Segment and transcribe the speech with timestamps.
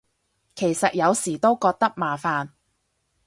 [0.55, 2.49] 其實有時都覺得麻煩